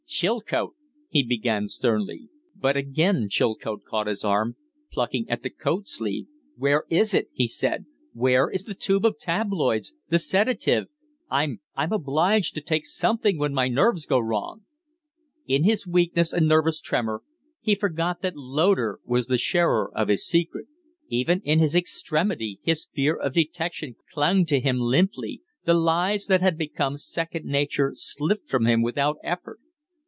[0.13, 0.75] "Chilcote"
[1.09, 2.27] he began, sternly.
[2.53, 4.57] But again Chilcote caught his arm,
[4.91, 6.27] plucking at the coat sleeve.
[6.57, 7.85] "Where is it?" he said.
[8.11, 10.87] "Where is the tube of tabloids the sedative?
[11.29, 14.63] I'm I'm obliged to take something when my nerves go wrong"
[15.47, 17.23] In his weakness and nervous tremor
[17.61, 20.67] he forgot that Loder was the sharer of his secret.
[21.07, 26.41] Even in his extremity his fear of detection clung to him limply the lies that
[26.41, 29.59] had become second nature slipped from him without effort.